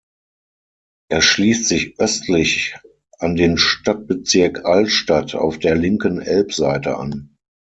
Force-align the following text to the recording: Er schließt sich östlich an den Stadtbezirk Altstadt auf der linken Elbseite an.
Er 1.11 1.21
schließt 1.21 1.65
sich 1.67 1.99
östlich 1.99 2.75
an 3.19 3.35
den 3.35 3.59
Stadtbezirk 3.59 4.65
Altstadt 4.65 5.35
auf 5.35 5.59
der 5.59 5.75
linken 5.75 6.19
Elbseite 6.19 6.97
an. 6.97 7.35